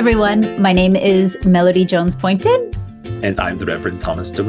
[0.00, 0.62] everyone.
[0.62, 2.72] My name is Melodie Jones Poynton.
[3.22, 4.42] And I'm the Reverend Thomas de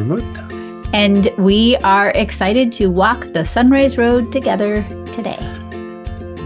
[0.93, 5.36] And we are excited to walk the Sunrise Road together today.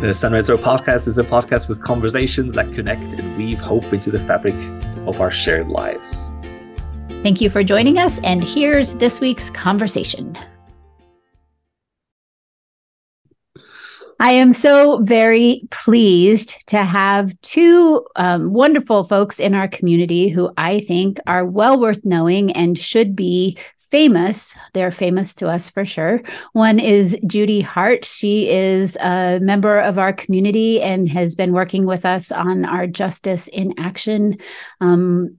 [0.01, 4.09] The Sunrise Road podcast is a podcast with conversations that connect and weave hope into
[4.09, 4.55] the fabric
[5.07, 6.31] of our shared lives.
[7.21, 8.19] Thank you for joining us.
[8.23, 10.35] And here's this week's conversation.
[14.25, 20.49] I am so very pleased to have two um, wonderful folks in our community who
[20.57, 24.57] I think are well worth knowing and should be famous.
[24.73, 26.23] They're famous to us for sure.
[26.53, 28.03] One is Judy Hart.
[28.03, 32.87] She is a member of our community and has been working with us on our
[32.87, 34.39] Justice in Action
[34.81, 35.37] um,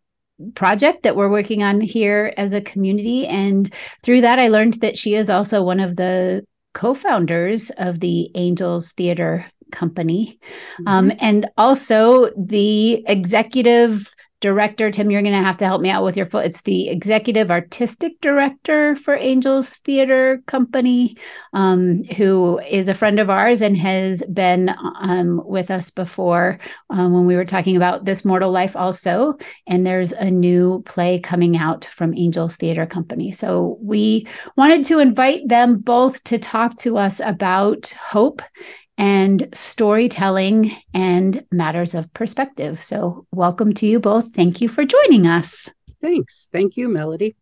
[0.55, 3.27] project that we're working on here as a community.
[3.27, 3.69] And
[4.05, 8.31] through that, I learned that she is also one of the co founders of the
[8.35, 10.39] Angels Theater Company,
[10.75, 10.89] mm-hmm.
[10.89, 14.91] um, and also the executive director.
[14.91, 16.47] Tim, you're going to have to help me out with your foot.
[16.47, 21.17] It's the executive artistic director for Angels Theater Company,
[21.53, 26.59] um, who is a friend of ours and has been um, with us before
[26.91, 29.39] um, when we were talking about This Mortal Life, also.
[29.67, 33.33] And there's a new play coming out from Angels Theater Company.
[33.33, 34.27] So we
[34.57, 38.43] wanted to invite them both to talk to us about hope
[38.99, 42.83] and storytelling and matters of perspective.
[42.83, 44.33] So, welcome to you both.
[44.33, 45.71] Thank you for joining us.
[46.01, 46.49] Thanks.
[46.53, 47.37] Thank you, Melodie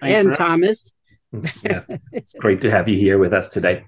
[0.00, 0.92] Thanks and Thomas.
[1.62, 3.84] yeah, it's great to have you here with us today.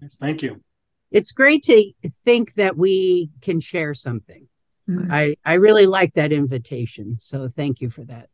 [0.00, 0.62] Yes, thank you.
[1.10, 1.92] It's great to
[2.24, 4.48] think that we can share something.
[4.88, 5.12] Mm-hmm.
[5.12, 7.18] I, I really like that invitation.
[7.18, 8.28] So, thank you for that.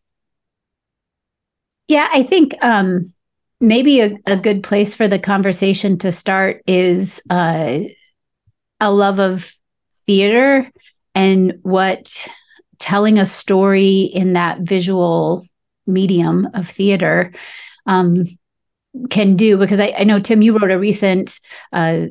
[1.89, 3.03] Yeah, I think um,
[3.67, 7.81] maybe a, a good place for the conversation to start is uh,
[8.81, 9.53] a love of
[10.07, 10.71] theater
[11.15, 12.29] and what
[12.79, 15.47] telling a story in that visual
[15.87, 17.33] medium of theater
[17.87, 18.27] um,
[19.11, 19.57] can do.
[19.57, 21.39] Because I, I, know tim you wrote a recent
[21.73, 22.07] uh,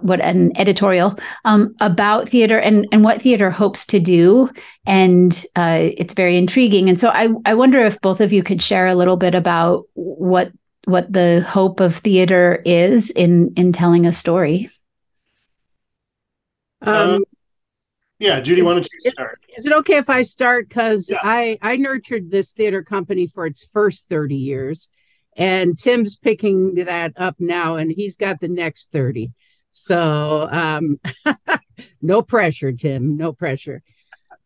[0.00, 4.50] what an editorial um, about theater and and what theater hopes to do,
[4.86, 6.88] and uh, it's very intriguing.
[6.88, 9.84] And so I I wonder if both of you could share a little bit about
[9.94, 10.52] what
[10.84, 14.70] what the hope of theater is in in telling a story.
[16.82, 17.24] Um, um
[18.18, 19.40] yeah, Judy, is, why don't you start?
[19.48, 20.68] Is, is it okay if I start?
[20.68, 21.18] Because yeah.
[21.22, 24.90] I I nurtured this theater company for its first thirty years
[25.36, 29.32] and Tim's picking that up now, and he's got the next 30.
[29.70, 31.00] So um,
[32.02, 33.82] no pressure, Tim, no pressure.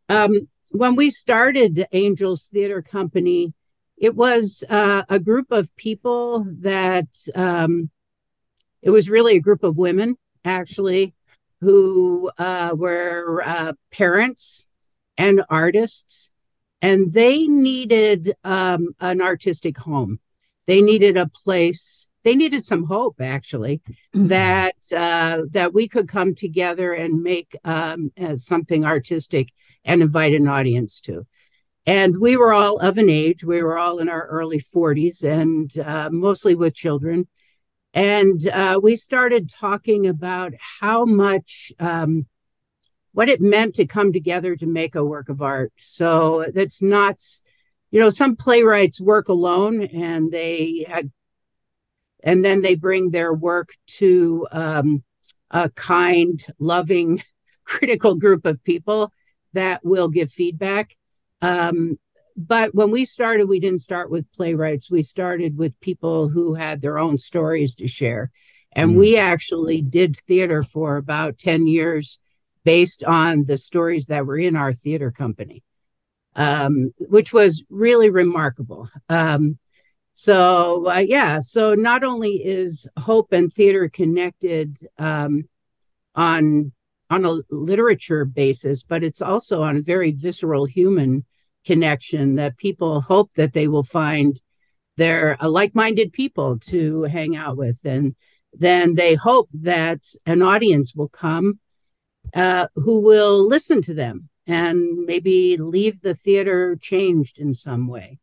[0.08, 3.54] Um, when we started Angels Theater Company,
[3.96, 7.90] it was uh, a group of people that um,
[8.82, 11.14] it was really a group of women, actually,
[11.60, 14.68] who uh, were uh, parents
[15.16, 16.32] and artists,
[16.82, 20.18] and they needed um, an artistic home
[20.66, 23.80] they needed a place they needed some hope actually
[24.14, 24.28] mm-hmm.
[24.28, 29.52] that uh, that we could come together and make um, uh, something artistic
[29.84, 31.26] and invite an audience to.
[31.86, 35.78] And we were all of an age we were all in our early 40s and
[35.78, 37.28] uh, mostly with children.
[37.92, 42.26] And uh, we started talking about how much um,
[43.12, 45.72] what it meant to come together to make a work of art.
[45.76, 47.20] So that's not
[47.94, 50.84] you know, some playwrights work alone and they
[52.24, 55.04] and then they bring their work to um,
[55.52, 57.22] a kind, loving,
[57.64, 59.12] critical group of people
[59.52, 60.96] that will give feedback.
[61.40, 62.00] Um,
[62.36, 64.90] but when we started, we didn't start with playwrights.
[64.90, 68.32] We started with people who had their own stories to share.
[68.72, 68.98] And mm.
[68.98, 72.20] we actually did theater for about 10 years
[72.64, 75.62] based on the stories that were in our theater company
[76.36, 78.88] um, which was really remarkable.
[79.08, 79.58] Um,
[80.12, 85.48] so uh, yeah, so not only is hope and theater connected um,
[86.14, 86.72] on
[87.10, 91.24] on a literature basis, but it's also on a very visceral human
[91.64, 94.40] connection that people hope that they will find
[94.96, 98.14] their uh, like-minded people to hang out with, and
[98.52, 101.58] then they hope that an audience will come
[102.34, 108.18] uh, who will listen to them and maybe leave the theater changed in some way.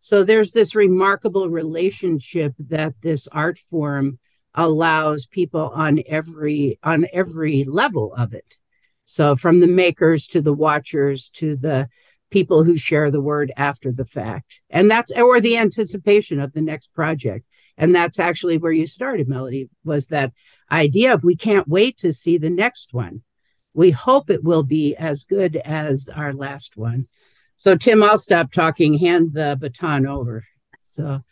[0.00, 4.18] So there's this remarkable relationship that this art form
[4.54, 8.56] allows people on every on every level of it.
[9.04, 11.88] So from the makers to the watchers to the
[12.30, 14.60] people who share the word after the fact.
[14.68, 17.46] And that's or the anticipation of the next project.
[17.76, 20.32] And that's actually where you started, Melodie, was that
[20.70, 23.22] idea of we can't wait to see the next one.
[23.74, 27.08] We hope it will be as good as our last one.
[27.56, 30.44] So, Tim, I'll stop talking, hand the baton over.
[30.80, 31.22] So,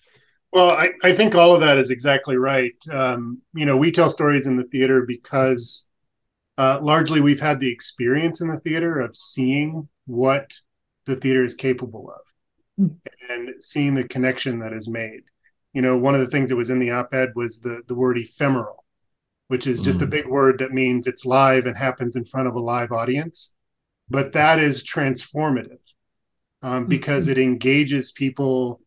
[0.53, 2.75] well, I, I think all of that is exactly right.
[2.91, 5.85] Um, you know, we tell stories in the theater because
[6.59, 10.53] uh, largely we've had the experience in the theater of seeing what
[11.07, 12.97] the theater is capable of mm.
[13.31, 15.23] and seeing the connection that is made.
[15.73, 17.95] You know, one of the things that was in the op ed was the, the
[17.95, 18.82] word ephemeral,
[19.49, 20.03] which is just mm.
[20.03, 23.55] a big word that means it's live and happens in front of a live audience.
[24.09, 25.79] But that is transformative
[26.63, 27.33] um, because mm-hmm.
[27.33, 28.81] it engages people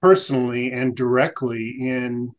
[0.00, 2.32] personally and directly in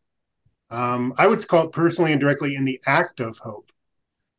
[0.70, 3.70] um, i would call it personally and directly in the act of hope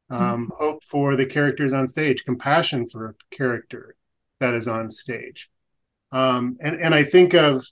[0.09, 0.63] um, mm-hmm.
[0.63, 3.95] hope for the characters on stage compassion for a character
[4.39, 5.50] that is on stage
[6.12, 7.65] um, and, and i think of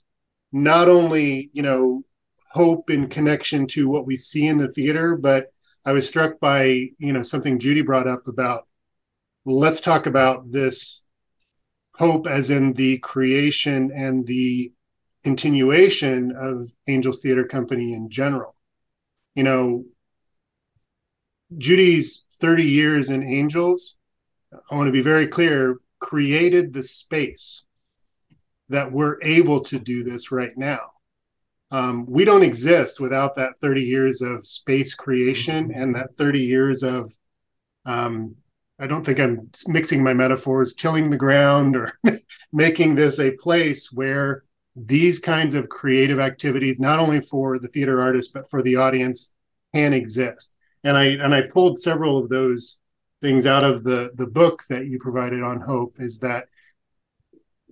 [0.52, 2.02] not only you know
[2.50, 5.52] hope in connection to what we see in the theater but
[5.84, 6.64] i was struck by
[6.98, 8.66] you know something judy brought up about
[9.44, 11.04] let's talk about this
[11.94, 14.72] hope as in the creation and the
[15.22, 18.54] continuation of Angels Theater Company in general.
[19.34, 19.84] You know,
[21.58, 23.96] Judy's 30 years in Angels,
[24.70, 27.64] I want to be very clear, created the space
[28.68, 30.80] that we're able to do this right now.
[31.70, 36.82] Um, we don't exist without that 30 years of space creation and that 30 years
[36.82, 37.12] of
[37.86, 38.34] um,
[38.80, 41.92] I don't think I'm mixing my metaphors, tilling the ground or
[42.52, 44.44] making this a place where
[44.74, 49.32] these kinds of creative activities, not only for the theater artist but for the audience,
[49.74, 50.54] can exist.
[50.82, 52.78] And I and I pulled several of those
[53.20, 55.96] things out of the the book that you provided on hope.
[55.98, 56.46] Is that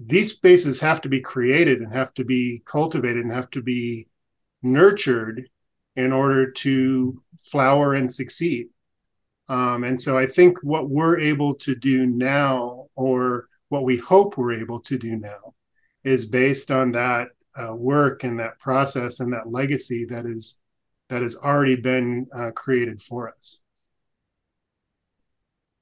[0.01, 4.07] these spaces have to be created and have to be cultivated and have to be
[4.63, 5.49] nurtured
[5.97, 8.69] in order to flower and succeed.
[9.49, 14.37] Um, and so I think what we're able to do now, or what we hope
[14.37, 15.55] we're able to do now,
[16.05, 17.29] is based on that
[17.59, 20.59] uh, work and that process and that legacy that is
[21.09, 23.63] that has already been uh, created for us.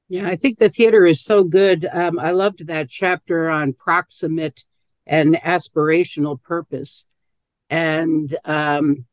[0.08, 1.86] Yeah, I think the theater is so good.
[1.92, 4.64] Um, I loved that chapter on proximate
[5.06, 7.06] and aspirational purpose,
[7.68, 9.06] and um,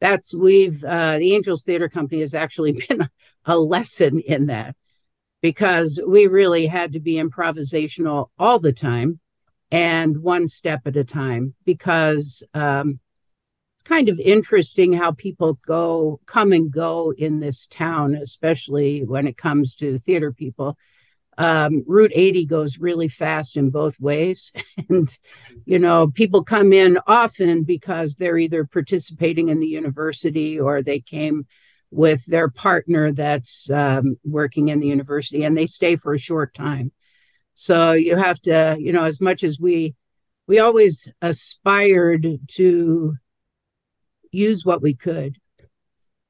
[0.00, 3.08] that's we've uh, the Angels Theater Company has actually been
[3.44, 4.76] a lesson in that
[5.40, 9.18] because we really had to be improvisational all the time
[9.72, 13.00] and one step at a time because um,
[13.82, 19.26] it's kind of interesting how people go come and go in this town especially when
[19.26, 20.78] it comes to theater people.
[21.36, 24.52] Um, route 80 goes really fast in both ways.
[24.88, 25.08] And
[25.64, 31.00] you know people come in often because they're either participating in the university or they
[31.00, 31.46] came
[31.90, 36.54] with their partner that's um, working in the university and they stay for a short
[36.54, 36.92] time.
[37.54, 39.96] So you have to, you know, as much as we
[40.46, 43.16] we always aspired to
[44.32, 45.36] use what we could.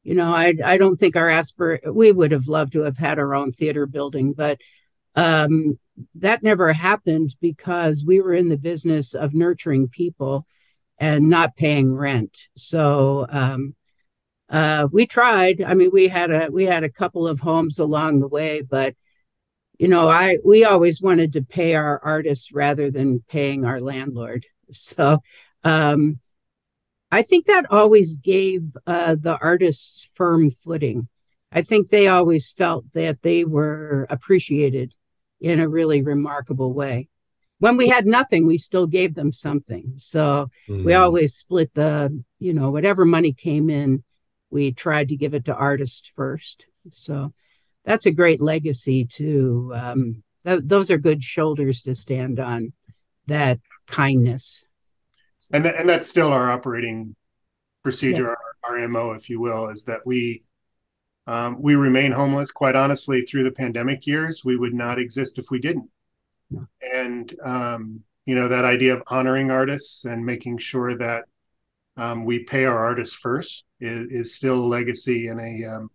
[0.02, 3.19] You know, I I don't think our aspir we would have loved to have had
[3.19, 4.60] our own theater building, but
[5.14, 5.78] um,
[6.16, 10.46] that never happened because we were in the business of nurturing people
[10.99, 12.37] and not paying rent.
[12.56, 13.75] So um,
[14.48, 15.62] uh, we tried.
[15.62, 18.94] I mean, we had a we had a couple of homes along the way, but
[19.79, 24.46] you know, I we always wanted to pay our artists rather than paying our landlord.
[24.74, 25.19] So
[25.65, 26.19] um,
[27.12, 31.08] I think that always gave uh, the artists firm footing.
[31.52, 34.94] I think they always felt that they were appreciated
[35.38, 37.10] in a really remarkable way.
[37.58, 39.92] When we had nothing, we still gave them something.
[39.98, 40.84] So mm.
[40.84, 44.02] we always split the, you know, whatever money came in,
[44.50, 46.66] we tried to give it to artists first.
[46.90, 47.34] So
[47.84, 49.70] that's a great legacy too.
[49.74, 52.72] Um, th- those are good shoulders to stand on.
[53.26, 54.64] That kindness,
[55.52, 57.14] and th- and that's still our operating
[57.82, 58.68] procedure, yeah.
[58.68, 60.42] our, our, mo, if you will, is that we
[61.26, 62.50] um, we remain homeless.
[62.50, 65.88] Quite honestly, through the pandemic years, we would not exist if we didn't.
[66.50, 66.60] Yeah.
[66.94, 71.24] And um, you know that idea of honoring artists and making sure that
[71.96, 75.90] um, we pay our artists first is, is still a legacy and a um,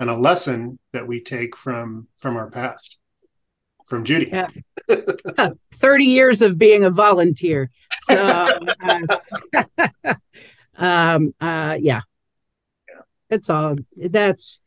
[0.00, 2.98] and a lesson that we take from from our past
[3.92, 5.50] from judy yeah.
[5.74, 7.70] 30 years of being a volunteer
[8.04, 8.14] so
[8.82, 10.14] uh,
[10.78, 12.00] um uh yeah
[13.28, 14.62] it's all that's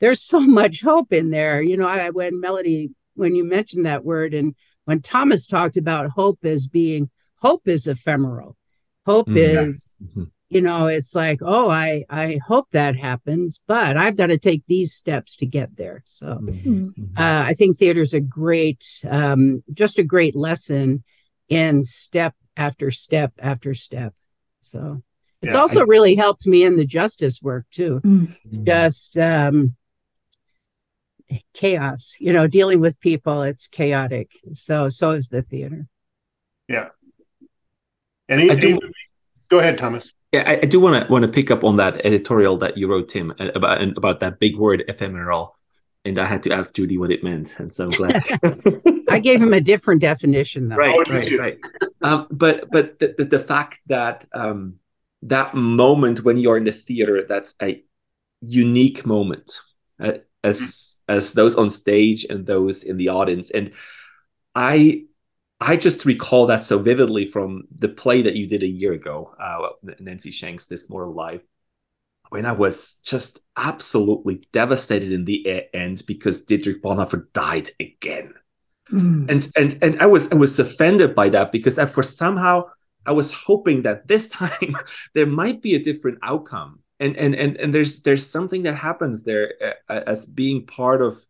[0.00, 4.04] there's so much hope in there you know i when melodie when you mentioned that
[4.04, 4.54] word and
[4.84, 8.58] when thomas talked about hope as being hope is ephemeral
[9.06, 9.38] hope mm-hmm.
[9.68, 10.24] is mm-hmm.
[10.48, 14.64] You know, it's like, oh, I I hope that happens, but I've got to take
[14.66, 16.02] these steps to get there.
[16.06, 16.88] So mm-hmm.
[17.16, 21.02] uh, I think theater's a great, um, just a great lesson
[21.48, 24.14] in step after step after step.
[24.60, 25.02] So
[25.42, 28.00] it's yeah, also I, really helped me in the justice work too.
[28.04, 28.64] Mm-hmm.
[28.64, 29.74] Just um,
[31.54, 34.30] chaos, you know, dealing with people, it's chaotic.
[34.52, 35.88] So so is the theater.
[36.68, 36.88] Yeah.
[38.28, 38.78] And he,
[39.48, 40.12] go ahead, Thomas.
[40.32, 42.88] Yeah, I, I do want to want to pick up on that editorial that you
[42.88, 45.56] wrote, Tim, about about that big word ephemeral,
[46.04, 48.22] and I had to ask Judy what it meant, and so I'm glad.
[49.08, 50.76] I gave him a different definition, though.
[50.76, 51.56] Right, oh, right, right.
[52.02, 54.76] Um, but but the, the, the fact that um,
[55.22, 57.82] that moment when you're in the theater, that's a
[58.40, 59.60] unique moment,
[60.00, 63.72] uh, as as those on stage and those in the audience, and
[64.54, 65.04] I
[65.60, 69.34] I just recall that so vividly from the play that you did a year ago,
[69.40, 69.68] uh,
[70.00, 71.42] Nancy Shanks, This Mortal Life,
[72.28, 78.34] when I was just absolutely devastated in the end because Dietrich Bonhoeffer died again.
[78.92, 79.30] Mm.
[79.30, 82.64] And and and I was I was offended by that because I, for somehow
[83.04, 84.76] I was hoping that this time
[85.14, 86.80] there might be a different outcome.
[86.98, 89.54] And and and and there's there's something that happens there
[89.88, 91.26] uh, as being part of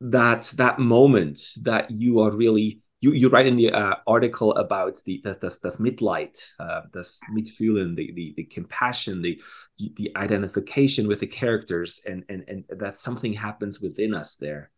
[0.00, 4.98] that that moment that you are really you, you write in the uh, article about
[5.04, 9.40] the das, das, das Mitleid, uh, das Mitfühlen, the, the, the compassion, the
[9.78, 14.70] the identification with the characters, and and and that something happens within us there.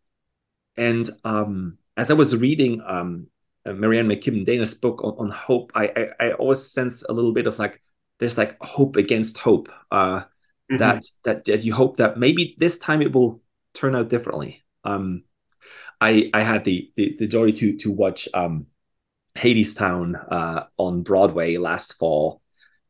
[0.77, 3.29] And um, as I was reading um,
[3.65, 7.33] uh, MaryAnn McKibben Dana's book on, on hope, I, I, I always sense a little
[7.33, 7.81] bit of like
[8.19, 9.71] there's like hope against hope.
[9.91, 10.21] Uh,
[10.71, 10.77] mm-hmm.
[10.79, 13.41] that that that you hope that maybe this time it will
[13.75, 14.65] turn out differently.
[14.85, 15.25] Um,
[16.01, 18.67] I I had the the, the joy to to watch um,
[19.37, 22.41] Hadestown uh, on Broadway last fall,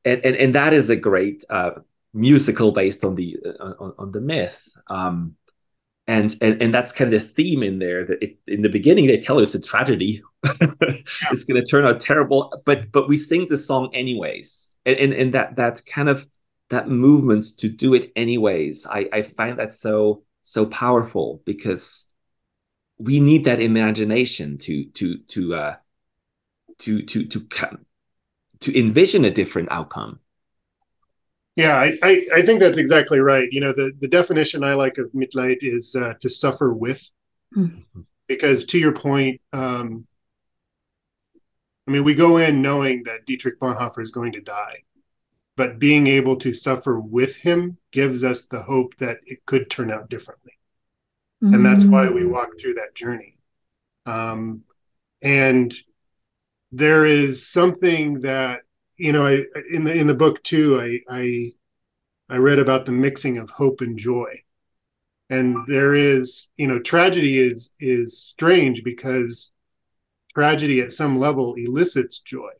[0.04, 1.72] and and, and that is a great uh,
[2.12, 4.68] musical based on the uh, on, on the myth.
[4.88, 5.36] Um,
[6.06, 9.06] and, and and that's kind of the theme in there that it, in the beginning
[9.06, 10.52] they tell you it's a tragedy yeah.
[11.30, 15.12] it's going to turn out terrible but but we sing the song anyways and, and
[15.12, 16.26] and that that kind of
[16.70, 22.06] that movement to do it anyways i i find that so so powerful because
[22.98, 25.76] we need that imagination to to to uh
[26.78, 27.86] to to to come
[28.60, 30.20] to envision a different outcome.
[31.56, 33.48] Yeah I, I, I think that's exactly right.
[33.50, 37.10] You know the the definition i like of mitleid is uh, to suffer with.
[37.56, 38.02] Mm-hmm.
[38.26, 40.06] because to your point um
[41.86, 44.82] i mean we go in knowing that dietrich bonhoeffer is going to die
[45.56, 49.90] but being able to suffer with him gives us the hope that it could turn
[49.90, 50.57] out differently
[51.42, 51.54] mm-hmm.
[51.54, 52.30] and that's why we mm.
[52.30, 53.36] walk through that journey
[54.06, 54.62] um,
[55.22, 55.74] and
[56.72, 58.60] there is something that
[58.96, 61.52] you know I, in the in the book too I, I
[62.28, 64.32] i read about the mixing of hope and joy
[65.30, 69.52] and there is you know tragedy is is strange because
[70.34, 72.50] tragedy at some level elicits joy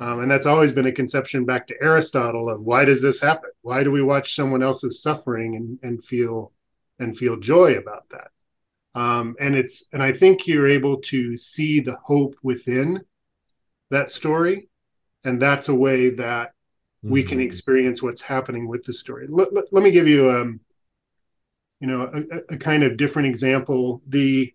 [0.00, 3.50] um, and that's always been a conception back to aristotle of why does this happen
[3.62, 6.52] why do we watch someone else's suffering and, and feel
[7.02, 8.28] and feel joy about that.
[8.94, 13.00] Um, and it's and I think you're able to see the hope within
[13.90, 14.68] that story,
[15.24, 17.10] and that's a way that mm-hmm.
[17.10, 17.46] we can mm-hmm.
[17.46, 19.26] experience what's happening with the story.
[19.28, 20.60] Let, let, let me give you um,
[21.82, 24.00] you know, a, a kind of different example.
[24.06, 24.54] The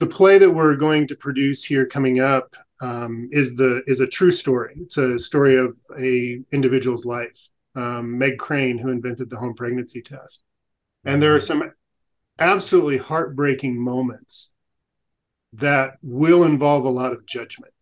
[0.00, 4.06] the play that we're going to produce here coming up um, is the is a
[4.06, 4.74] true story.
[4.82, 7.48] It's a story of a individual's life.
[7.74, 10.42] Um, Meg Crane, who invented the home pregnancy test,
[11.04, 11.72] and there are some
[12.38, 14.52] absolutely heartbreaking moments
[15.54, 17.72] that will involve a lot of judgment.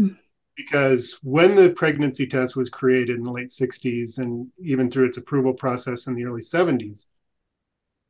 [0.00, 0.16] Mm.
[0.56, 5.16] Because when the pregnancy test was created in the late 60s and even through its
[5.16, 7.06] approval process in the early 70s,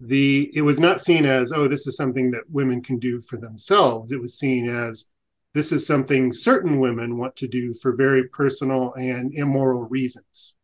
[0.00, 3.38] the it was not seen as, oh, this is something that women can do for
[3.38, 4.12] themselves.
[4.12, 5.06] It was seen as
[5.54, 10.56] this is something certain women want to do for very personal and immoral reasons,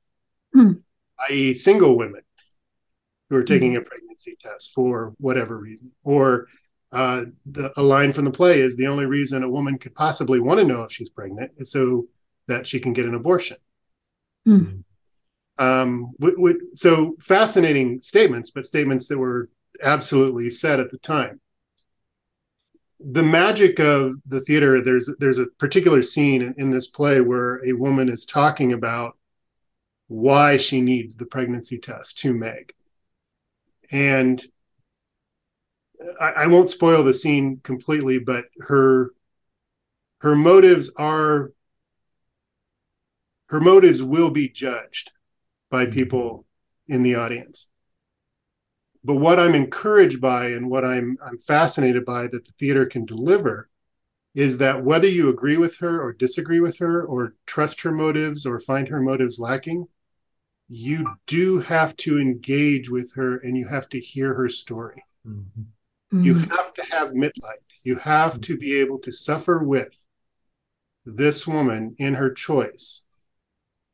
[0.54, 0.82] mm.
[1.28, 2.22] i.e., single women
[3.30, 3.82] who are taking mm-hmm.
[3.82, 5.92] a pregnancy test for whatever reason.
[6.02, 6.48] Or
[6.92, 10.40] uh, the, a line from the play is the only reason a woman could possibly
[10.40, 12.06] want to know if she's pregnant is so
[12.48, 13.56] that she can get an abortion.
[14.46, 14.82] Mm.
[15.58, 19.48] Um, w- w- so fascinating statements, but statements that were
[19.80, 21.40] absolutely said at the time.
[22.98, 27.64] The magic of the theater, there's there's a particular scene in, in this play where
[27.64, 29.16] a woman is talking about
[30.08, 32.74] why she needs the pregnancy test to Meg
[33.90, 34.42] and
[36.20, 39.10] I, I won't spoil the scene completely, but her
[40.20, 41.52] her motives are
[43.48, 45.10] her motives will be judged
[45.70, 45.94] by mm-hmm.
[45.94, 46.46] people
[46.88, 47.66] in the audience.
[49.02, 53.04] But what I'm encouraged by and what I'm I'm fascinated by that the theater can
[53.04, 53.68] deliver
[54.34, 58.46] is that whether you agree with her or disagree with her or trust her motives
[58.46, 59.88] or find her motives lacking,
[60.70, 65.02] you do have to engage with her and you have to hear her story.
[65.26, 66.22] Mm-hmm.
[66.22, 66.50] You mm-hmm.
[66.50, 67.58] have to have mitleid.
[67.82, 69.94] You have to be able to suffer with
[71.04, 73.02] this woman in her choice.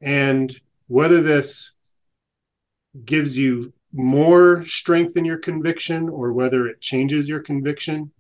[0.02, 0.54] And
[0.87, 1.73] whether this
[3.04, 8.11] gives you more strength in your conviction or whether it changes your conviction,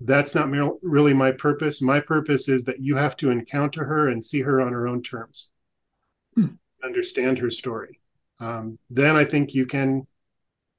[0.00, 0.50] that's not
[0.82, 1.80] really my purpose.
[1.80, 5.02] My purpose is that you have to encounter her and see her on her own
[5.02, 5.48] terms,
[6.36, 6.58] mm.
[6.84, 8.00] Understand her story.
[8.40, 10.06] Um, then I think you can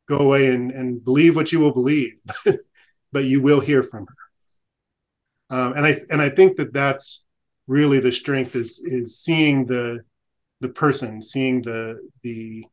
[0.07, 2.21] go away and, and believe what you will believe,
[3.11, 5.57] but you will hear from her.
[5.57, 7.23] Um, and I and I think that that's
[7.67, 9.99] really the strength is is seeing the
[10.61, 12.65] the person, seeing the the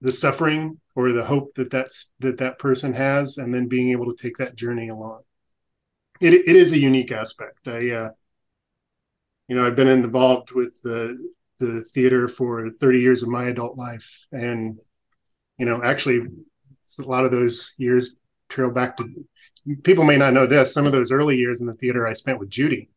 [0.00, 4.12] the suffering or the hope that that's that that person has and then being able
[4.12, 5.20] to take that journey along
[6.20, 8.10] it, it is a unique aspect i uh,
[9.48, 11.18] you know i've been involved with the
[11.58, 14.26] the theater for 30 years of my adult life.
[14.32, 14.78] And
[15.58, 16.20] you know actually
[16.98, 18.16] a lot of those years
[18.48, 19.04] trail back to
[19.82, 22.38] people may not know this some of those early years in the theater i spent
[22.38, 22.88] with judy.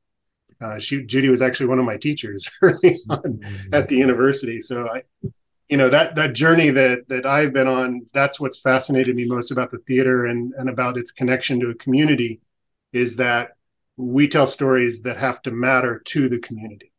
[0.62, 3.40] Uh, she judy was actually one of my teachers early on
[3.74, 4.62] at the university.
[4.62, 5.02] So i
[5.70, 9.52] you know that that journey that that I've been on that's what's fascinated me most
[9.52, 12.42] about the theater and and about its connection to a community
[12.94, 13.52] is that
[13.98, 16.92] we tell stories that have to matter to the community.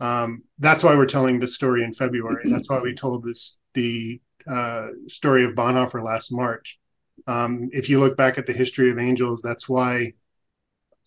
[0.00, 2.42] Um, that's why we're telling this story in February.
[2.46, 4.20] That's why we told this the
[4.50, 6.78] uh, story of Bonhoeffer last March.
[7.26, 10.14] Um, if you look back at the history of angels that's why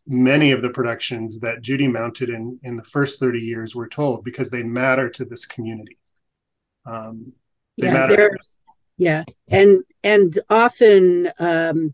[0.08, 4.24] many of the productions that Judy mounted in in the first 30 years were told
[4.24, 5.98] because they matter to this community.
[6.86, 7.34] Um,
[7.78, 8.58] yeah, there's
[8.98, 11.94] yeah, and and often um,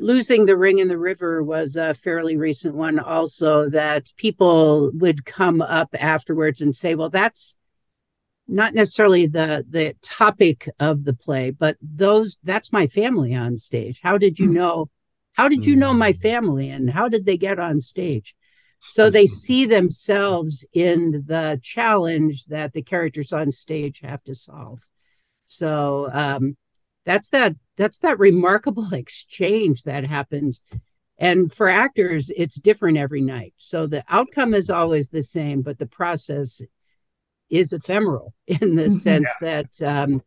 [0.00, 2.98] losing the ring in the river was a fairly recent one.
[2.98, 7.56] Also, that people would come up afterwards and say, "Well, that's."
[8.50, 14.00] not necessarily the the topic of the play but those that's my family on stage
[14.02, 14.54] how did you hmm.
[14.54, 14.90] know
[15.34, 16.18] how did you know my hmm.
[16.18, 18.34] family and how did they get on stage
[18.80, 24.80] so they see themselves in the challenge that the characters on stage have to solve
[25.46, 26.56] so um,
[27.08, 30.62] that's that that's that remarkable exchange that happens
[31.18, 35.78] and for actors it's different every night so the outcome is always the same but
[35.78, 36.60] the process
[37.50, 38.92] is ephemeral in the mm-hmm.
[38.92, 39.62] sense yeah.
[39.62, 40.22] that um,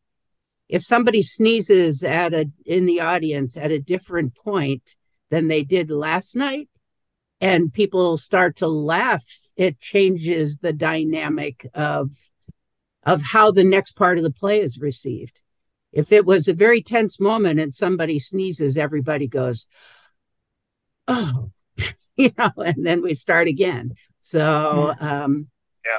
[0.72, 4.96] if somebody sneezes at a in the audience at a different point
[5.30, 6.70] than they did last night
[7.42, 9.26] and people start to laugh,
[9.58, 12.12] it changes the dynamic of
[13.04, 15.42] of how the next part of the play is received.
[15.92, 19.68] If it was a very tense moment and somebody sneezes, everybody goes,
[21.08, 21.52] "Oh,"
[22.16, 23.96] you know, and then we start again.
[24.20, 25.48] So, um,
[25.86, 25.98] yeah,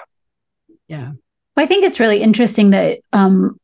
[0.88, 1.12] yeah.
[1.56, 3.58] I think it's really interesting that um,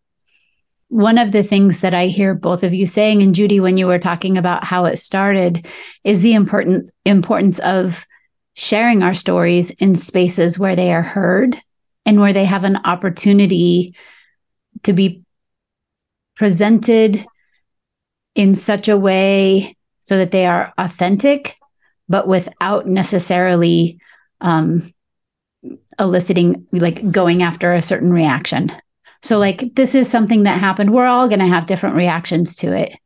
[0.88, 3.86] one of the things that I hear both of you saying, and Judy, when you
[3.86, 5.66] were talking about how it started,
[6.04, 8.06] is the important importance of
[8.54, 11.56] sharing our stories in spaces where they are heard
[12.04, 13.94] and where they have an opportunity
[14.82, 15.22] to be
[16.38, 17.26] presented
[18.34, 21.56] in such a way so that they are authentic,
[22.08, 23.98] but without necessarily
[24.40, 24.90] um,
[25.98, 28.72] eliciting, like going after a certain reaction.
[29.22, 30.94] So, like, this is something that happened.
[30.94, 32.96] We're all going to have different reactions to it.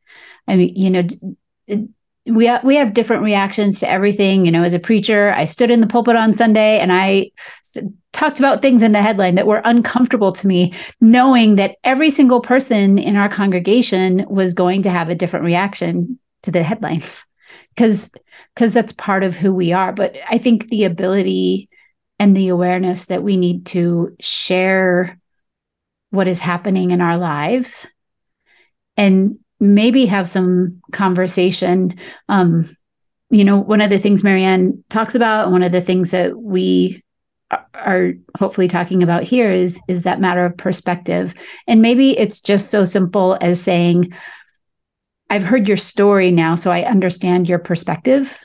[0.46, 1.02] I mean, you know,
[2.26, 4.46] we ha- we have different reactions to everything.
[4.46, 7.30] You know, as a preacher, I stood in the pulpit on Sunday and I
[7.60, 7.78] s-
[8.12, 12.40] talked about things in the headline that were uncomfortable to me, knowing that every single
[12.40, 17.24] person in our congregation was going to have a different reaction to the headlines,
[17.74, 18.10] because
[18.54, 19.92] because that's part of who we are.
[19.92, 21.68] But I think the ability
[22.18, 25.18] and the awareness that we need to share
[26.10, 27.86] what is happening in our lives
[28.96, 31.96] and maybe have some conversation
[32.28, 32.68] um,
[33.30, 36.36] you know one of the things maryann talks about and one of the things that
[36.36, 37.02] we
[37.74, 41.34] are hopefully talking about here is is that matter of perspective
[41.66, 44.12] and maybe it's just so simple as saying
[45.30, 48.38] i've heard your story now so i understand your perspective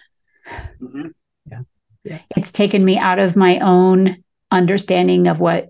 [0.81, 1.07] mm-hmm.
[1.49, 1.61] yeah.
[2.03, 5.69] yeah it's taken me out of my own understanding of what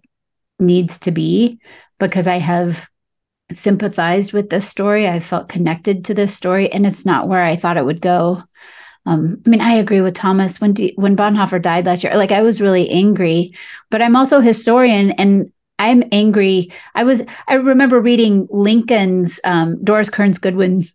[0.59, 1.59] needs to be
[1.99, 2.87] because I have
[3.51, 5.07] sympathized with this story.
[5.07, 8.43] I felt connected to this story, and it's not where I thought it would go.
[9.05, 10.59] um, I mean, I agree with Thomas.
[10.59, 13.53] When D- when Bonhoeffer died last year, like I was really angry,
[13.89, 16.71] but I'm also a historian, and I'm angry.
[16.95, 17.23] I was.
[17.47, 20.93] I remember reading Lincoln's um, Doris Kearns Goodwin's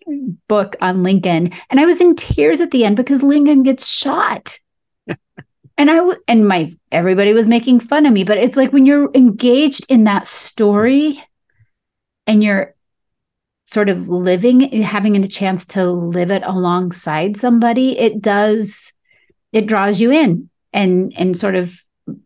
[0.48, 4.58] book on Lincoln, and I was in tears at the end because Lincoln gets shot.
[5.06, 9.10] and I and my everybody was making fun of me, but it's like when you're
[9.14, 11.22] engaged in that story,
[12.26, 12.74] and you're
[13.64, 18.92] sort of living, having a chance to live it alongside somebody, it does.
[19.52, 21.78] It draws you in and and sort of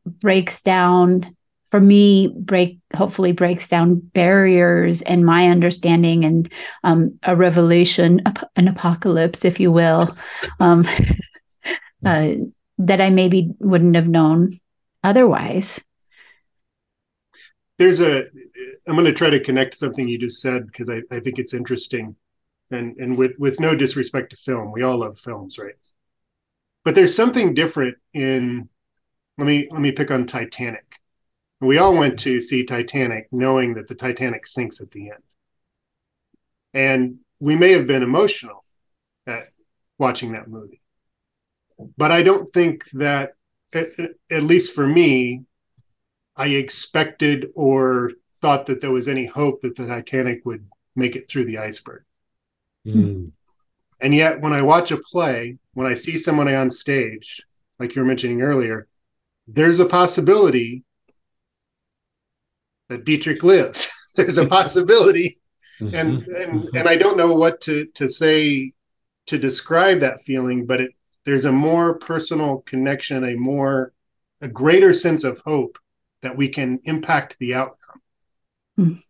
[0.06, 1.36] breaks down
[1.68, 6.50] for me break hopefully breaks down barriers and my understanding and
[6.84, 8.22] um, a revelation
[8.56, 10.16] an apocalypse if you will
[10.60, 10.84] um,
[12.06, 12.34] uh,
[12.78, 14.48] that i maybe wouldn't have known
[15.02, 15.82] otherwise
[17.78, 18.24] there's a
[18.86, 21.54] i'm going to try to connect something you just said because I, I think it's
[21.54, 22.16] interesting
[22.70, 25.74] and and with with no disrespect to film we all love films right
[26.84, 28.68] but there's something different in
[29.38, 31.00] let me let me pick on titanic
[31.60, 35.22] we all went to see Titanic knowing that the Titanic sinks at the end.
[36.74, 38.64] And we may have been emotional
[39.26, 39.48] at
[39.98, 40.82] watching that movie.
[41.96, 43.32] But I don't think that,
[43.72, 43.88] at,
[44.30, 45.44] at least for me,
[46.36, 51.28] I expected or thought that there was any hope that the Titanic would make it
[51.28, 52.02] through the iceberg.
[52.86, 53.32] Mm.
[54.00, 57.42] And yet, when I watch a play, when I see someone on stage,
[57.78, 58.86] like you were mentioning earlier,
[59.48, 60.84] there's a possibility
[62.88, 63.90] that Dietrich lives.
[64.16, 65.38] There's a possibility,
[65.78, 68.72] and and and I don't know what to to say
[69.26, 70.92] to describe that feeling, but it
[71.26, 73.92] there's a more personal connection, a more
[74.40, 75.78] a greater sense of hope
[76.22, 78.00] that we can impact the outcome.
[78.78, 79.02] Mm.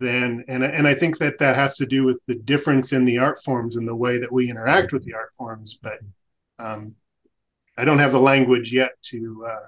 [0.00, 3.18] Then and and I think that that has to do with the difference in the
[3.18, 5.98] art forms and the way that we interact with the art forms, but
[6.58, 6.94] um,
[7.76, 9.66] I don't have the language yet to uh,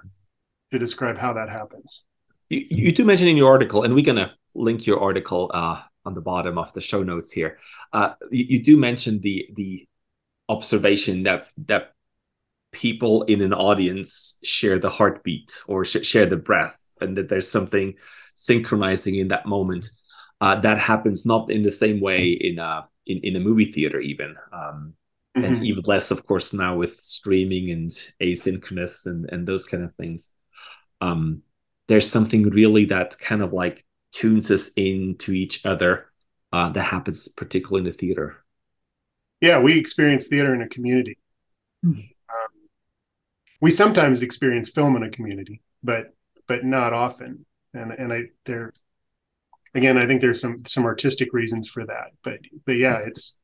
[0.71, 2.03] to describe how that happens
[2.49, 6.13] you, you do mention in your article, and we're gonna link your article uh, on
[6.13, 7.57] the bottom of the show notes here.
[7.93, 9.87] Uh, you, you do mention the the
[10.49, 11.93] observation that that
[12.71, 17.49] people in an audience share the heartbeat or sh- share the breath, and that there's
[17.49, 17.95] something
[18.35, 19.89] synchronizing in that moment.
[20.39, 23.99] Uh, that happens not in the same way in a in, in a movie theater
[23.99, 24.35] even.
[24.51, 24.93] Um,
[25.37, 25.53] mm-hmm.
[25.53, 29.93] and even less of course now with streaming and asynchronous and and those kind of
[29.93, 30.29] things
[31.01, 31.41] um
[31.87, 36.11] there's something really that kind of like tunes us into each other
[36.51, 38.43] uh, that happens particularly in the theater
[39.41, 41.17] yeah we experience theater in a community
[41.85, 41.99] mm-hmm.
[43.59, 46.13] We sometimes experience film in a community but
[46.47, 48.73] but not often and and i there
[49.75, 53.37] again i think there's some some artistic reasons for that but but yeah it's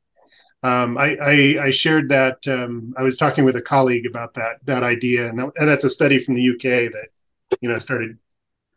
[0.63, 4.59] um, I, I, I shared that um, I was talking with a colleague about that
[4.63, 7.07] that idea, and, that, and that's a study from the UK that
[7.59, 8.17] you know started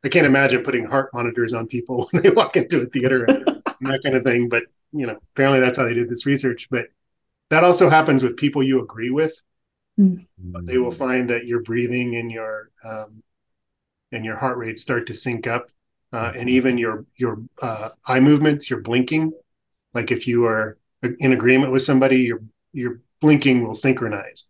[0.05, 3.45] I can't imagine putting heart monitors on people when they walk into a theater and
[3.81, 4.49] that kind of thing.
[4.49, 6.69] But you know, apparently that's how they did this research.
[6.71, 6.87] But
[7.51, 9.35] that also happens with people you agree with.
[9.99, 10.67] Mm-hmm.
[10.67, 13.23] They will find that your breathing and your um,
[14.13, 15.69] and your heart rate start to sync up,
[16.13, 19.33] uh, and even your your uh, eye movements, your blinking.
[19.95, 20.77] Like if you are
[21.19, 24.49] in agreement with somebody, your your blinking will synchronize.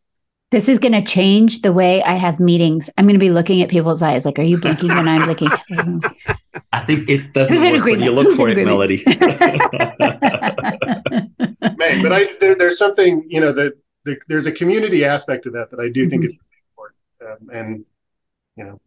[0.52, 2.88] This is going to change the way I have meetings.
[2.96, 5.50] I'm going to be looking at people's eyes like, are you blinking when I'm blinking?
[6.72, 9.02] I think it doesn't Who's work when you look Who's for it, Melodie.
[11.76, 13.74] Man, but I there, there's something you know that
[14.06, 16.30] the, there's a community aspect of that that I do think mm-hmm.
[16.30, 16.38] is
[16.70, 17.84] important, um, and
[18.56, 18.80] you know,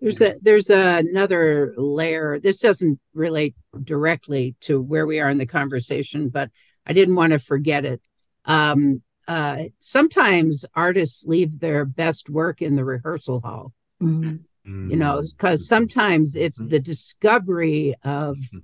[0.00, 2.38] there's a there's a, another layer.
[2.38, 6.50] This doesn't relate directly to where we are in the conversation, but
[6.86, 8.00] I didn't want to forget it.
[8.44, 13.72] Um, uh, sometimes artists leave their best work in the rehearsal hall.
[14.02, 14.90] Mm-hmm.
[14.90, 16.70] You know, because sometimes it's mm-hmm.
[16.70, 18.58] the discovery of mm-hmm.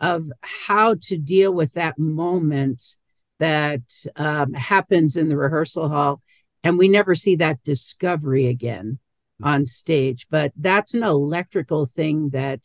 [0.00, 2.96] of how to deal with that moment
[3.40, 3.82] that
[4.16, 6.22] um, happens in the rehearsal hall,
[6.62, 8.98] and we never see that discovery again
[9.40, 9.48] mm-hmm.
[9.48, 10.26] on stage.
[10.30, 12.60] But that's an electrical thing that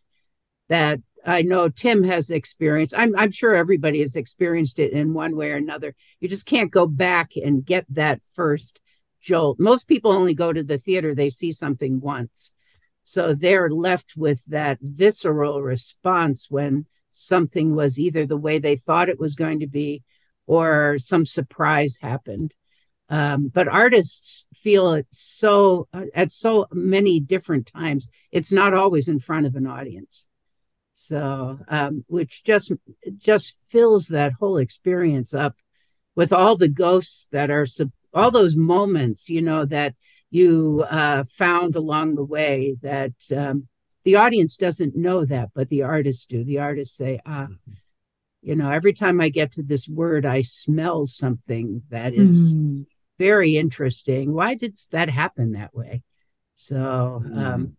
[0.70, 2.94] that I know Tim has experienced.
[2.96, 5.96] I'm I'm sure everybody has experienced it in one way or another.
[6.20, 8.82] You just can't go back and get that first
[9.22, 9.60] jolt.
[9.60, 12.52] Most people only go to the theater, they see something once.
[13.04, 19.10] So they're left with that visceral response when something was either the way they thought
[19.10, 20.04] it was going to be
[20.48, 22.54] or some surprise happened.
[23.08, 28.10] Um, but artists feel it so uh, at so many different times.
[28.32, 30.28] It's not always in front of an audience
[30.96, 32.72] so um, which just
[33.18, 35.58] just fills that whole experience up
[36.16, 37.66] with all the ghosts that are
[38.14, 39.94] all those moments, you know, that
[40.32, 43.68] you uh, found along the way that um,
[44.04, 46.46] the audience doesn't know that, but the artists do.
[46.46, 47.74] The artists say, ah, mm-hmm.
[48.46, 52.86] You know, every time I get to this word, I smell something that is mm.
[53.18, 54.34] very interesting.
[54.34, 56.04] Why did that happen that way?
[56.54, 57.38] So mm.
[57.44, 57.78] um,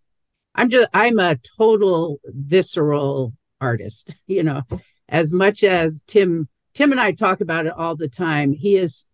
[0.57, 4.63] I'm just, I'm a total visceral artist, you know,
[5.09, 8.53] as much as Tim, Tim and I talk about it all the time.
[8.53, 9.07] He is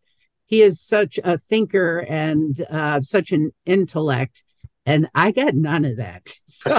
[0.46, 4.42] he is such a thinker and uh, such an intellect,
[4.84, 6.32] and I get none of that.
[6.46, 6.78] So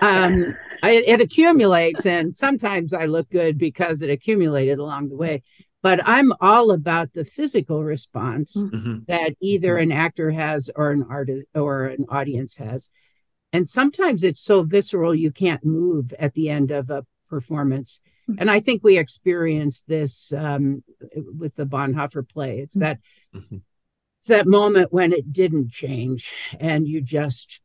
[0.00, 5.42] um, I, it accumulates, and sometimes I look good because it accumulated along the way.
[5.80, 9.00] But I'm all about the physical response mm-hmm.
[9.08, 12.90] that either an actor has or an artist or an audience has.
[13.52, 18.00] And sometimes it's so visceral you can't move at the end of a performance
[18.38, 20.84] and I think we experienced this um,
[21.38, 22.60] with the Bonhoeffer play.
[22.60, 22.98] It's that
[23.34, 23.58] mm-hmm.
[24.18, 27.60] it's that moment when it didn't change, and you just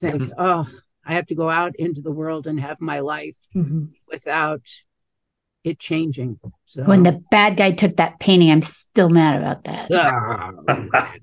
[0.00, 0.32] think, mm-hmm.
[0.38, 0.68] "Oh,
[1.08, 3.86] I have to go out into the world and have my life mm-hmm.
[4.06, 4.62] without
[5.64, 9.90] it changing." So when the bad guy took that painting, I'm still mad about that.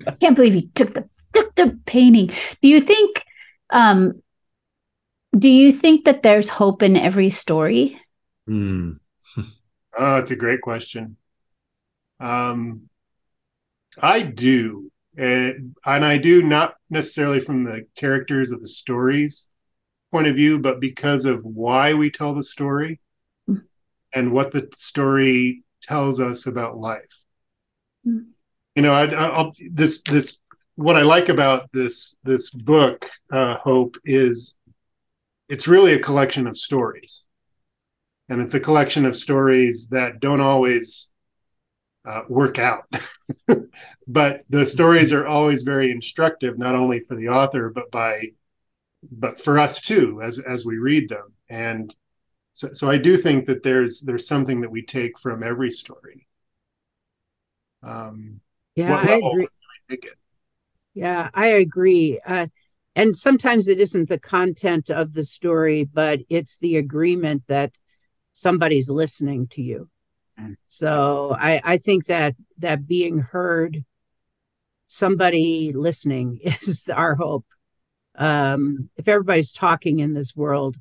[0.06, 2.32] I can't believe he took the took the painting.
[2.62, 3.24] Do you think?
[3.70, 4.22] Um,
[5.38, 8.00] do you think that there's hope in every story?
[8.50, 9.00] Mm.
[9.38, 11.18] oh, it's a great question.
[12.20, 12.90] Um,
[14.02, 19.48] I do, and I do not necessarily from the characters of the stories
[20.12, 23.00] point of view, but because of why we tell the story
[23.50, 23.62] mm.
[24.14, 27.24] and what the story tells us about life.
[28.08, 28.28] Mm.
[28.76, 30.38] You know, I, I'll this this
[30.76, 34.58] what I like about this this book, uh, Hope, is
[35.48, 37.26] it's really a collection of stories
[38.30, 41.12] and it's a collection of stories that don't always
[42.06, 42.84] uh, work out
[44.08, 48.32] but the stories are always very instructive not only for the author but by
[49.12, 51.96] but for us too as as we read them and
[52.54, 56.28] so, so i do think that there's there's something that we take from every story
[57.84, 58.40] um
[58.76, 59.48] yeah i agree
[60.94, 62.48] yeah i agree uh,
[62.96, 67.80] and sometimes it isn't the content of the story but it's the agreement that
[68.36, 69.90] somebody's listening to you.
[70.40, 70.56] Mm.
[70.68, 73.84] So I, I think that that being heard,
[74.88, 77.46] somebody listening is our hope.
[78.18, 80.78] Um, if everybody's talking in this world,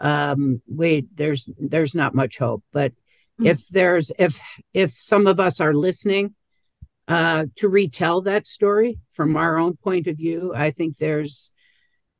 [0.00, 2.64] um, wait, there's there's not much hope.
[2.72, 3.46] But mm-hmm.
[3.46, 4.40] if there's if
[4.74, 6.34] if some of us are listening
[7.08, 11.52] uh, to retell that story from our own point of view, I think there's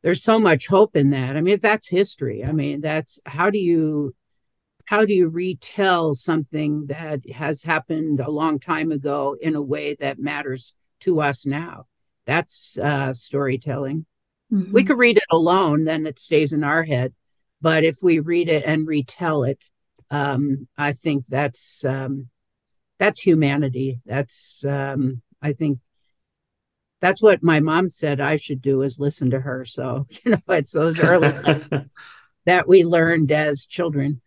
[0.03, 1.37] there's so much hope in that.
[1.37, 2.45] I mean, that's history.
[2.45, 4.15] I mean, that's how do you
[4.85, 9.95] how do you retell something that has happened a long time ago in a way
[10.01, 11.87] that matters to us now?
[12.27, 14.07] That's uh, storytelling.
[14.53, 14.73] Mm-hmm.
[14.73, 17.15] We could read it alone, then it stays in our head.
[17.61, 19.65] But if we read it and retell it,
[20.11, 22.29] um, I think that's um,
[22.99, 24.01] that's humanity.
[24.05, 25.79] That's um, I think
[27.01, 29.65] that's what my mom said I should do is listen to her.
[29.65, 31.33] So you know, it's those early
[32.47, 34.21] that we learned as children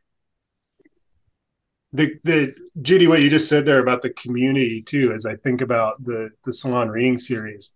[1.96, 5.62] the the Judy, what you just said there about the community too, as I think
[5.62, 7.74] about the the salon reading series,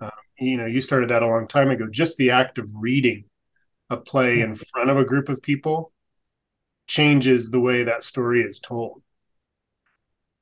[0.00, 0.10] uh,
[0.42, 1.86] you know, you started that a long time ago.
[1.90, 3.24] Just the act of reading
[3.90, 5.92] a play in front of a group of people
[6.86, 9.02] changes the way that story is told.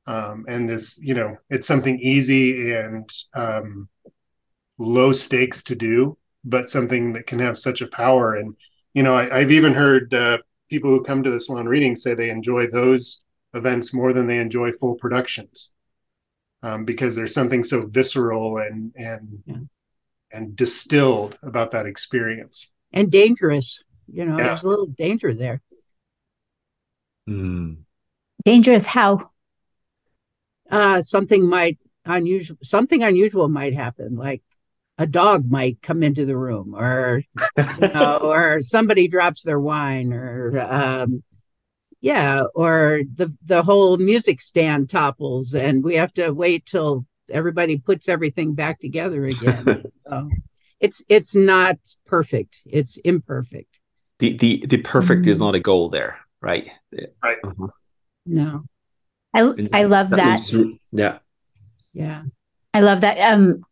[0.06, 3.88] Um, and this, you know, it's something easy and um,
[4.78, 8.34] low stakes to do, but something that can have such a power.
[8.34, 8.56] And
[8.94, 12.14] you know, I, have even heard uh, people who come to the salon reading say
[12.14, 15.72] they enjoy those events more than they enjoy full productions
[16.62, 19.56] um, because there's something so visceral and and yeah.
[20.32, 24.48] And distilled about that experience and dangerous you know yeah.
[24.48, 25.60] there's a little danger there
[27.28, 27.76] mm.
[28.44, 29.30] dangerous how
[30.70, 34.42] uh something might unusual something unusual might happen like
[35.00, 37.22] a dog might come into the room or
[37.56, 41.22] you know, or somebody drops their wine or um,
[42.02, 47.78] yeah or the the whole music stand topples and we have to wait till everybody
[47.78, 49.84] puts everything back together again.
[50.08, 50.30] So
[50.80, 52.62] it's it's not perfect.
[52.66, 53.80] It's imperfect.
[54.18, 55.30] The the the perfect mm-hmm.
[55.30, 56.70] is not a goal there right?
[57.22, 57.38] Right.
[57.44, 57.68] Uh-huh.
[58.26, 58.64] no.
[59.32, 60.78] I i love that, that.
[60.90, 61.18] yeah.
[61.92, 62.22] Yeah.
[62.74, 63.62] I love that um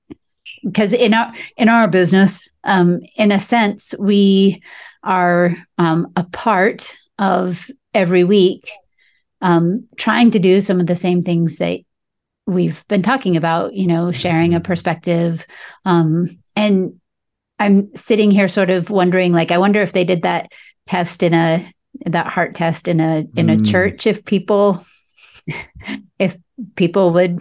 [0.63, 4.63] because in our in our business, um, in a sense, we
[5.03, 8.71] are um, a part of every week
[9.41, 11.81] um, trying to do some of the same things that
[12.49, 15.47] we've been talking about, you know, sharing a perspective.
[15.85, 16.99] Um, and
[17.59, 20.51] I'm sitting here sort of wondering, like, I wonder if they did that
[20.87, 21.71] test in a
[22.07, 23.71] that heart test in a in a mm.
[23.71, 24.85] church, if people
[26.19, 26.37] if
[26.75, 27.41] people would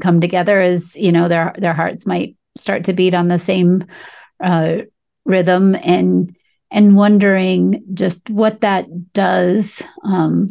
[0.00, 3.84] come together as you know their their hearts might start to beat on the same
[4.42, 4.78] uh,
[5.24, 6.34] rhythm and
[6.70, 10.50] and wondering just what that does um,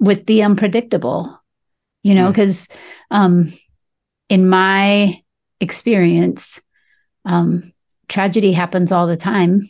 [0.00, 1.38] with the unpredictable
[2.06, 2.68] you know because
[3.10, 3.52] um,
[4.28, 5.20] in my
[5.60, 6.60] experience
[7.24, 7.72] um,
[8.08, 9.68] tragedy happens all the time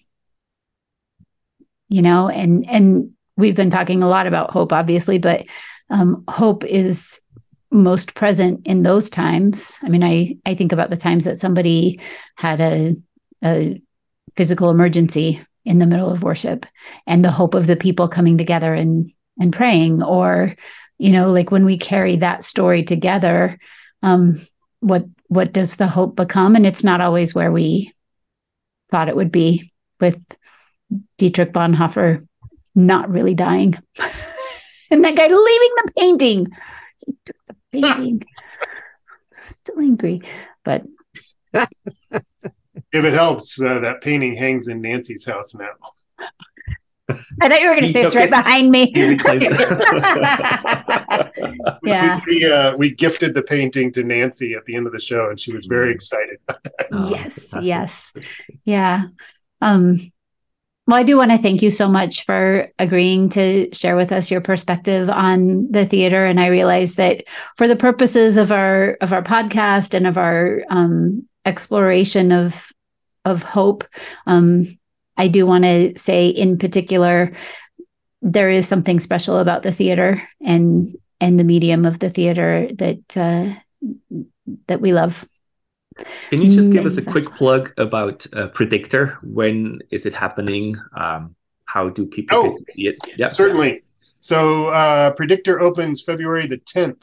[1.89, 5.47] you know and and we've been talking a lot about hope obviously but
[5.89, 7.21] um, hope is
[7.71, 9.79] most present in those times.
[9.83, 12.01] I mean i i think about the times that somebody
[12.37, 12.97] had a
[13.43, 13.81] a
[14.37, 16.67] physical emergency in the middle of worship
[17.07, 20.55] and the hope of the people coming together and and praying or
[20.99, 23.59] you know like when we carry that story together
[24.03, 24.41] um
[24.81, 26.55] what what does the hope become?
[26.55, 27.93] And it's not always where we
[28.91, 30.25] thought it would be with
[31.19, 32.27] dietrich bonhoeffer
[32.75, 33.75] not really dying.
[34.89, 36.47] And that guy leaving the painting.
[37.05, 38.23] He took the painting.
[39.33, 40.23] Still angry
[40.65, 40.85] but
[41.53, 41.75] if
[42.93, 45.71] it helps uh, that painting hangs in nancy's house now
[47.09, 48.31] I thought you were going to say it's right it.
[48.31, 48.93] behind me.
[51.85, 52.21] yeah.
[52.27, 55.31] We, we, uh, we, gifted the painting to Nancy at the end of the show,
[55.31, 56.39] and she was very excited.
[56.93, 58.13] oh, yes, yes,
[58.65, 59.05] yeah.
[59.61, 59.99] Um,
[60.87, 64.31] well, I do want to thank you so much for agreeing to share with us
[64.31, 66.27] your perspective on the theater.
[66.27, 67.25] And I realize that
[67.57, 72.73] for the purposes of our of our podcast and of our um, exploration of
[73.25, 73.85] of hope,
[74.27, 74.67] um,
[75.17, 77.33] I do want to say in particular,
[78.23, 83.17] there is something special about the theater and and the medium of the theater that
[83.17, 83.55] uh,
[84.67, 85.25] that we love.
[86.31, 89.19] Can you just give us a quick plug about uh, Predictor?
[89.23, 90.77] When is it happening?
[90.95, 92.99] Um, how do people oh, see it?
[93.17, 93.83] Yeah, certainly.
[94.21, 97.03] So uh, Predictor opens February the 10th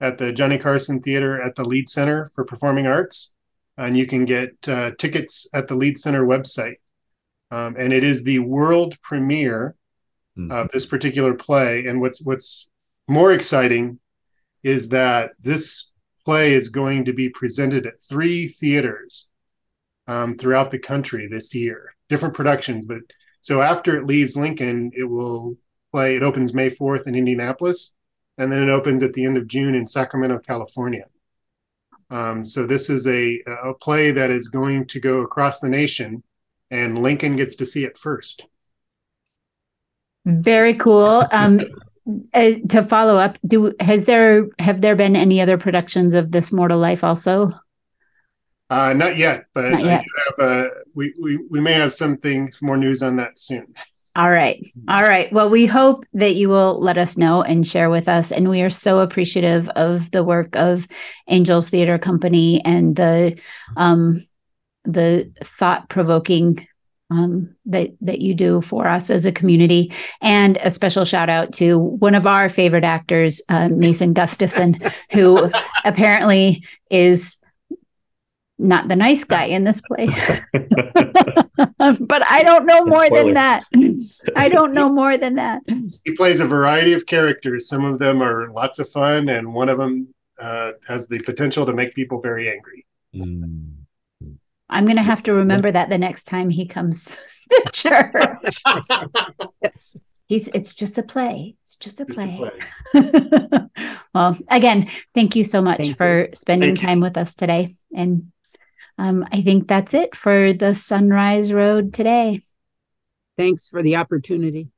[0.00, 3.34] at the Johnny Carson Theater at the Lied Center for Performing Arts,
[3.76, 6.76] and you can get uh, tickets at the Lied Center website
[7.50, 9.74] um, and it is the world premiere
[10.36, 10.50] mm-hmm.
[10.50, 11.86] of this particular play.
[11.86, 12.68] And what's what's
[13.08, 13.98] more exciting
[14.62, 15.92] is that this
[16.24, 19.28] play is going to be presented at three theaters
[20.06, 22.84] um, throughout the country this year, different productions.
[22.84, 23.00] But
[23.40, 25.56] so after it leaves Lincoln, it will
[25.92, 26.16] play.
[26.16, 27.94] It opens May fourth in Indianapolis,
[28.36, 31.06] and then it opens at the end of June in Sacramento, California.
[32.10, 36.22] Um, so this is a, a play that is going to go across the nation
[36.70, 38.46] and Lincoln gets to see it first.
[40.24, 41.26] Very cool.
[41.30, 41.60] Um,
[42.34, 46.52] uh, to follow up, do has there have there been any other productions of This
[46.52, 47.52] Mortal Life also?
[48.70, 50.04] Uh, not yet, but not yet.
[50.38, 53.74] Have, uh, we, we we may have something more news on that soon.
[54.16, 54.64] All right.
[54.88, 55.32] All right.
[55.32, 58.32] Well, we hope that you will let us know and share with us.
[58.32, 60.88] And we are so appreciative of the work of
[61.28, 63.40] Angels Theater Company and the
[63.76, 64.20] um,
[64.88, 66.66] the thought provoking
[67.10, 71.52] um, that that you do for us as a community, and a special shout out
[71.54, 74.78] to one of our favorite actors, uh, Mason Gustafson,
[75.12, 75.50] who
[75.84, 77.38] apparently is
[78.58, 80.06] not the nice guy in this play.
[81.78, 83.64] but I don't know more than that.
[84.36, 85.62] I don't know more than that.
[86.04, 87.68] He plays a variety of characters.
[87.68, 91.64] Some of them are lots of fun, and one of them uh, has the potential
[91.66, 92.84] to make people very angry.
[93.14, 93.74] Mm.
[94.68, 97.16] I'm going to have to remember that the next time he comes
[97.50, 98.62] to church.
[99.62, 99.96] yes.
[100.26, 101.56] He's it's just a play.
[101.62, 102.38] It's just a play.
[102.92, 103.68] Just a play.
[104.14, 106.28] well, again, thank you so much thank for you.
[106.34, 107.04] spending thank time you.
[107.04, 107.74] with us today.
[107.94, 108.30] And
[108.98, 112.42] um, I think that's it for the Sunrise Road today.
[113.38, 114.68] Thanks for the opportunity.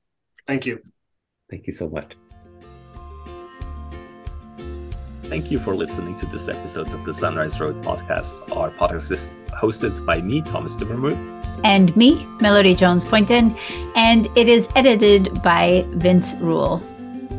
[0.46, 0.82] Thank you.
[1.50, 2.14] Thank you so much.
[5.30, 8.50] Thank you for listening to this episode of the Sunrise Road podcast.
[8.56, 11.16] Our podcast is hosted by me, Thomas Dummermuth.
[11.62, 13.54] And me, Melodie Jones Poynton.
[13.94, 16.78] And it is edited by Vince Rule.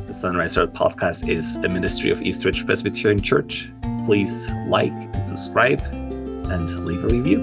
[0.07, 3.69] The Sunrise Road podcast is a ministry of Eastridge Presbyterian Church.
[4.05, 7.41] Please like and subscribe and leave a review.